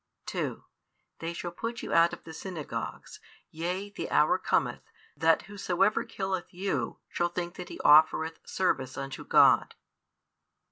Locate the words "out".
1.93-2.11